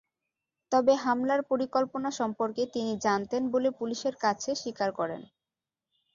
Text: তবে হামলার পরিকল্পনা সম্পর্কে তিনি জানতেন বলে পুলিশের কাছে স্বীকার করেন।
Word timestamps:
তবে 0.71 0.93
হামলার 1.03 1.41
পরিকল্পনা 1.51 2.09
সম্পর্কে 2.19 2.63
তিনি 2.73 2.93
জানতেন 3.05 3.41
বলে 3.53 3.69
পুলিশের 3.79 4.15
কাছে 4.23 4.49
স্বীকার 4.61 4.89
করেন। 4.99 5.21